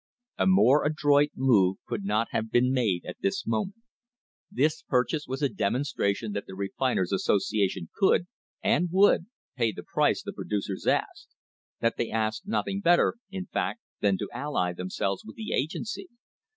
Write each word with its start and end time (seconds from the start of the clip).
A 0.39 0.47
more 0.47 0.83
adroit 0.83 1.29
move 1.35 1.77
could 1.85 2.03
not 2.03 2.29
have 2.31 2.49
been 2.49 2.71
made 2.73 3.05
at 3.05 3.17
this 3.21 3.45
moment. 3.45 3.83
This 4.49 4.81
purchase 4.81 5.27
was 5.27 5.43
a 5.43 5.47
demonstration 5.49 6.31
that 6.31 6.47
the 6.47 6.55
Refiners' 6.55 7.11
Association 7.11 7.87
could 7.95 8.25
and 8.63 8.89
would 8.91 9.27
pay 9.55 9.71
the 9.71 9.83
price 9.83 10.23
the 10.23 10.33
producers 10.33 10.87
asked; 10.87 11.35
that 11.81 11.97
they 11.97 12.09
asked 12.09 12.47
nothing 12.47 12.81
better, 12.81 13.17
in 13.29 13.45
fact, 13.45 13.81
than 13.99 14.17
to 14.17 14.29
ally 14.33 14.73
themselves 14.73 15.23
with 15.23 15.35
the 15.35 15.53
agency. 15.53 16.07